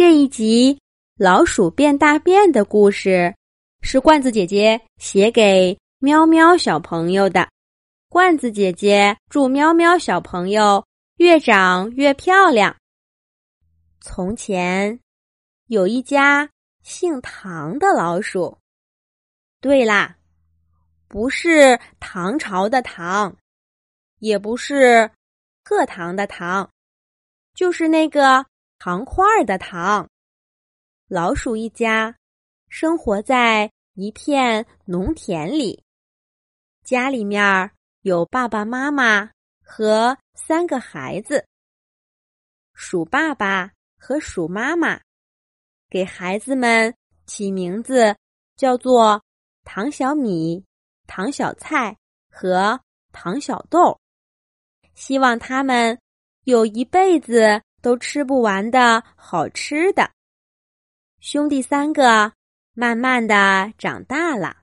[0.00, 0.74] 这一集
[1.18, 3.34] 《老鼠变大便》的故事
[3.82, 7.46] 是罐子姐姐写给喵喵小朋友的。
[8.08, 10.82] 罐子姐姐祝喵喵小朋友
[11.16, 12.74] 越长越漂亮。
[14.00, 14.98] 从前
[15.66, 16.48] 有一家
[16.82, 18.56] 姓唐的老鼠。
[19.60, 20.16] 对啦，
[21.08, 23.36] 不是唐朝的唐，
[24.20, 25.10] 也不是
[25.62, 26.70] 课堂的堂，
[27.52, 28.46] 就是那个。
[28.82, 30.08] 糖块的糖，
[31.06, 32.16] 老鼠一家
[32.70, 35.84] 生活在一片农田里。
[36.82, 39.30] 家里面有爸爸妈妈
[39.62, 41.44] 和三个孩子。
[42.72, 44.98] 鼠爸爸和鼠妈妈
[45.90, 46.94] 给孩子们
[47.26, 48.16] 起名字，
[48.56, 49.22] 叫做
[49.62, 50.64] 唐小米、
[51.06, 51.94] 唐小菜
[52.30, 52.80] 和
[53.12, 54.00] 唐小豆，
[54.94, 56.00] 希望他们
[56.44, 57.60] 有一辈子。
[57.82, 60.12] 都吃不完的好吃的，
[61.18, 62.32] 兄弟三个
[62.74, 64.58] 慢慢的长大了。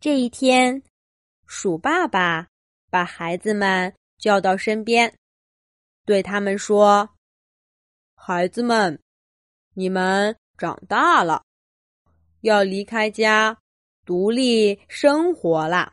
[0.00, 0.82] 这一天，
[1.46, 2.48] 鼠爸爸
[2.90, 5.16] 把孩子们叫到身边，
[6.04, 7.08] 对他们说
[8.16, 9.00] ：“孩子们，
[9.74, 11.44] 你们长大了，
[12.40, 13.56] 要离开家，
[14.04, 15.92] 独立生活啦。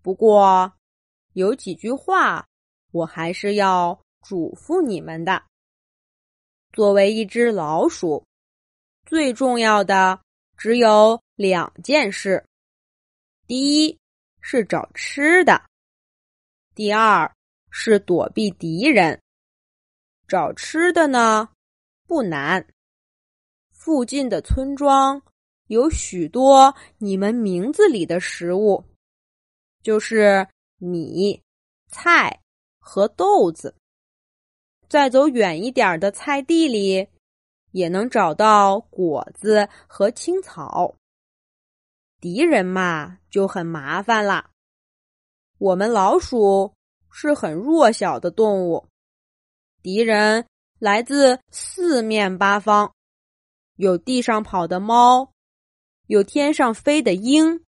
[0.00, 0.72] 不过，
[1.32, 2.46] 有几句话，
[2.92, 5.42] 我还是要。”嘱咐你们的，
[6.72, 8.24] 作为一只老鼠，
[9.06, 10.20] 最重要的
[10.56, 12.44] 只有两件事：
[13.46, 13.98] 第一
[14.40, 15.62] 是找吃的，
[16.74, 17.34] 第二
[17.70, 19.20] 是躲避敌人。
[20.28, 21.48] 找吃的呢
[22.06, 22.64] 不难，
[23.72, 25.20] 附近的村庄
[25.66, 28.84] 有许多你们名字里的食物，
[29.82, 31.42] 就是米、
[31.88, 32.40] 菜
[32.78, 33.74] 和豆子。
[34.90, 37.08] 再走远一点的菜地里，
[37.70, 40.96] 也能找到果子和青草。
[42.20, 44.50] 敌人嘛，就很麻烦了。
[45.58, 46.74] 我们老鼠
[47.08, 48.88] 是很弱小的动物，
[49.80, 50.44] 敌人
[50.80, 52.92] 来自四面八方，
[53.76, 55.30] 有地上跑的猫，
[56.08, 57.64] 有天上飞的鹰。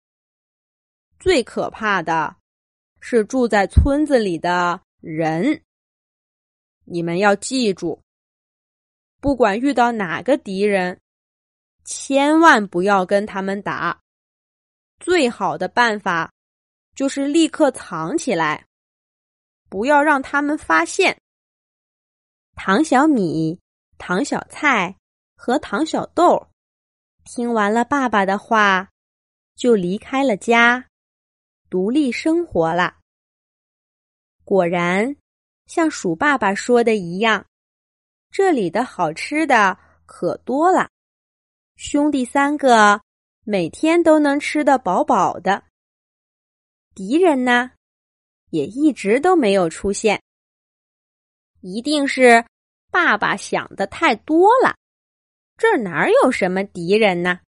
[1.18, 2.36] 最可怕的
[3.00, 5.64] 是住在村子里的人。
[6.90, 8.02] 你们要记住，
[9.20, 10.98] 不管遇到哪个敌人，
[11.84, 14.00] 千万不要跟他们打。
[14.98, 16.32] 最好的办法
[16.94, 18.66] 就是立刻藏起来，
[19.68, 21.20] 不要让他们发现。
[22.54, 23.60] 唐小米、
[23.98, 24.96] 唐小菜
[25.36, 26.48] 和唐小豆
[27.24, 28.90] 听完了爸爸的话，
[29.54, 30.88] 就离开了家，
[31.68, 32.96] 独立生活了。
[34.44, 35.14] 果然。
[35.68, 37.46] 像鼠爸爸说的一样，
[38.30, 40.88] 这里的好吃的可多了，
[41.76, 43.02] 兄弟三个
[43.44, 45.62] 每天都能吃得饱饱的。
[46.94, 47.72] 敌人呢，
[48.48, 50.22] 也一直都没有出现。
[51.60, 52.46] 一定是
[52.90, 54.74] 爸爸想的太多了，
[55.58, 57.40] 这哪有什么敌人呢？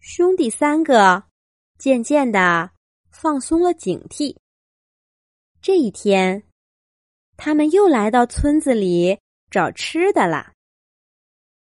[0.00, 1.22] 兄弟三个
[1.78, 2.72] 渐渐的
[3.10, 4.36] 放松了警惕。
[5.62, 6.42] 这一天。
[7.36, 9.18] 他们又来到村子里
[9.50, 10.52] 找吃的了。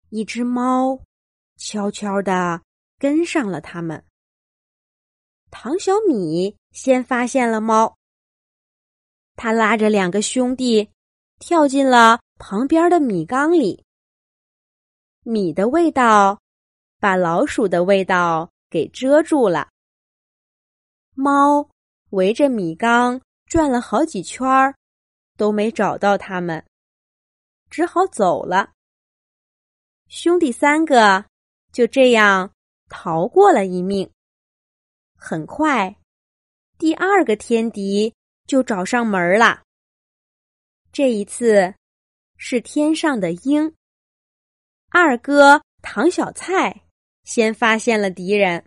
[0.10, 1.00] 一只猫
[1.58, 2.62] 悄悄的
[2.98, 4.04] 跟上了他们。
[5.50, 7.96] 唐小米先发现了猫，
[9.36, 10.90] 他拉着两个兄弟
[11.40, 13.86] 跳进了旁边的米缸里。
[15.24, 16.40] 米的味道
[17.00, 19.70] 把老鼠的味道给遮住了。
[21.14, 21.70] 猫
[22.12, 24.76] 围着米缸转了好几圈儿。
[25.42, 26.64] 都没找到他们，
[27.68, 28.74] 只好走了。
[30.08, 31.26] 兄弟三个
[31.72, 32.54] 就这样
[32.90, 34.08] 逃过了一命。
[35.16, 35.98] 很快，
[36.78, 38.14] 第二个天敌
[38.46, 39.64] 就找上门了。
[40.92, 41.74] 这一次
[42.38, 43.76] 是天上的鹰。
[44.90, 46.84] 二哥唐小菜
[47.24, 48.64] 先发现了敌人，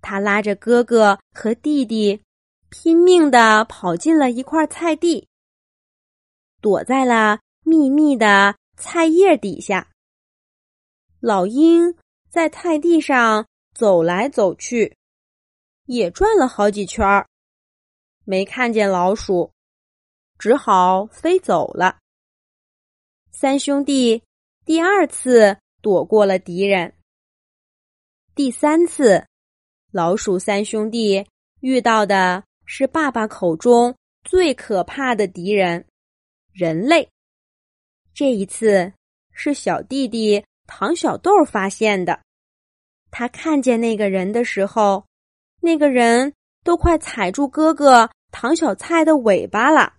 [0.00, 2.22] 他拉着哥哥和弟弟，
[2.70, 5.28] 拼命的跑进了一块菜地。
[6.64, 9.92] 躲在了密密的菜叶底下。
[11.20, 11.94] 老鹰
[12.30, 14.96] 在菜地上走来走去，
[15.84, 17.28] 也转了好几圈儿，
[18.24, 19.52] 没看见老鼠，
[20.38, 21.98] 只好飞走了。
[23.30, 24.22] 三兄弟
[24.64, 26.94] 第二次躲过了敌人。
[28.34, 29.26] 第三次，
[29.92, 31.26] 老鼠三兄弟
[31.60, 35.86] 遇到的是爸爸口中最可怕的敌人。
[36.54, 37.10] 人类
[38.14, 38.92] 这一次
[39.32, 42.20] 是小弟弟唐小豆发现的。
[43.10, 45.04] 他看见那个人的时候，
[45.60, 49.94] 那个人都快踩住哥哥唐小菜的尾巴了。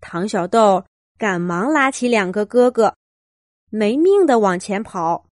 [0.00, 0.84] 唐小豆
[1.18, 2.96] 赶忙拉起两个哥哥，
[3.68, 5.26] 没命的往前跑。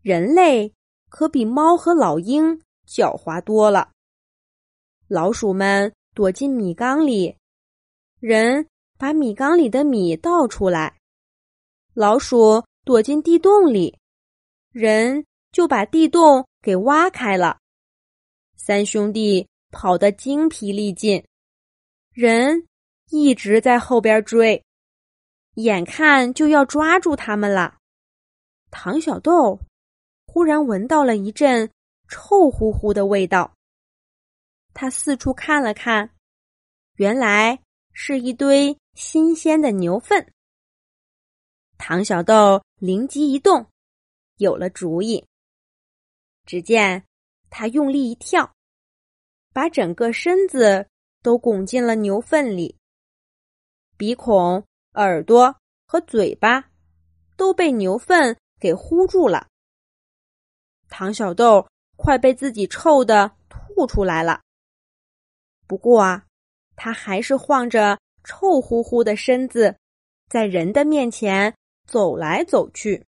[0.00, 0.72] 人类
[1.08, 2.56] 可比猫和老鹰
[2.86, 3.90] 狡猾多了。
[5.08, 7.36] 老鼠们躲进米缸里，
[8.20, 8.64] 人。
[8.98, 10.98] 把米缸里的米倒出来，
[11.92, 13.98] 老鼠躲进地洞里，
[14.70, 17.58] 人就把地洞给挖开了。
[18.56, 21.22] 三兄弟跑得精疲力尽，
[22.12, 22.66] 人
[23.10, 24.64] 一直在后边追，
[25.56, 27.76] 眼看就要抓住他们了。
[28.70, 29.60] 唐小豆
[30.26, 31.70] 忽然闻到了一阵
[32.08, 33.54] 臭乎乎的味道，
[34.72, 36.10] 他四处看了看，
[36.96, 38.74] 原来是一堆。
[38.96, 40.32] 新鲜的牛粪，
[41.76, 43.70] 唐小豆灵机一动，
[44.38, 45.22] 有了主意。
[46.46, 47.04] 只见
[47.50, 48.54] 他用力一跳，
[49.52, 50.88] 把整个身子
[51.22, 52.78] 都拱进了牛粪里，
[53.98, 55.54] 鼻孔、耳朵
[55.86, 56.70] 和嘴巴
[57.36, 59.46] 都被牛粪给糊住了。
[60.88, 64.40] 唐小豆快被自己臭的吐出来了。
[65.66, 66.24] 不过啊，
[66.76, 67.98] 他还是晃着。
[68.26, 69.76] 臭乎乎的身子，
[70.28, 71.54] 在人的面前
[71.86, 73.06] 走来走去，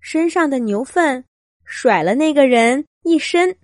[0.00, 1.24] 身上的牛粪
[1.64, 3.56] 甩了那个人一身。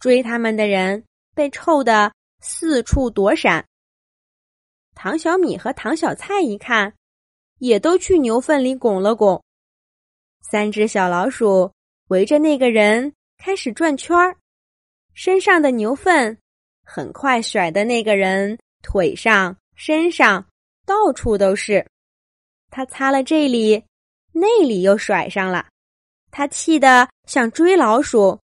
[0.00, 1.04] 追他们的人
[1.34, 3.66] 被臭得四处躲闪。
[4.94, 6.94] 唐小米和唐小菜一看，
[7.58, 9.44] 也都去牛粪里拱了拱。
[10.40, 11.70] 三只小老鼠
[12.08, 14.38] 围着那个人开始转圈儿，
[15.12, 16.38] 身上的牛粪
[16.82, 18.58] 很快甩的那个人。
[18.82, 20.46] 腿上、身上
[20.86, 21.86] 到处都是，
[22.70, 23.84] 他擦了这里，
[24.32, 25.66] 那里又甩上了。
[26.30, 28.38] 他气得想追老鼠，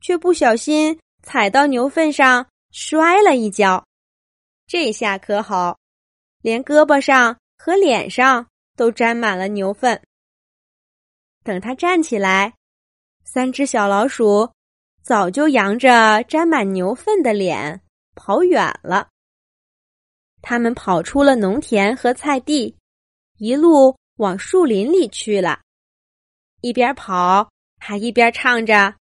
[0.00, 3.84] 却不小心踩到牛粪上，摔了一跤。
[4.66, 5.78] 这下可好，
[6.42, 10.00] 连胳膊上和脸上都沾满了牛粪。
[11.42, 12.54] 等他站起来，
[13.24, 14.50] 三只小老鼠
[15.02, 17.80] 早就扬着沾满牛粪的脸
[18.14, 19.08] 跑远了。
[20.46, 22.76] 他们跑出了农田和菜地，
[23.38, 25.58] 一路往树林里去了。
[26.60, 27.48] 一边跑，
[27.80, 28.94] 还一边唱着：“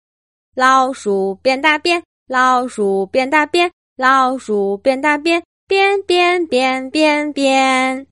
[0.54, 8.06] 老鼠变大变，老鼠变大变，老鼠变大变，变变变变变。”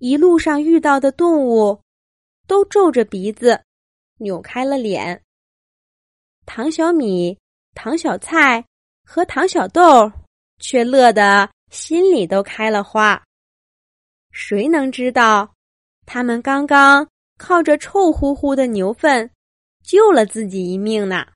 [0.00, 1.80] 一路上遇到的动物
[2.48, 3.62] 都皱着鼻子，
[4.18, 5.22] 扭开了脸。
[6.46, 7.38] 唐小米、
[7.76, 8.64] 唐小菜
[9.06, 10.10] 和唐小豆
[10.58, 11.48] 却乐得。
[11.72, 13.20] 心里都开了花。
[14.30, 15.54] 谁能知道，
[16.04, 17.08] 他们刚刚
[17.38, 19.30] 靠着臭乎乎的牛粪
[19.82, 21.26] 救了自己一命呢？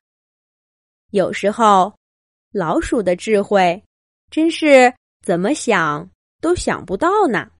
[1.09, 1.91] 有时候，
[2.51, 3.83] 老鼠的智慧
[4.29, 4.93] 真是
[5.25, 6.07] 怎么想
[6.39, 7.49] 都想不到呢。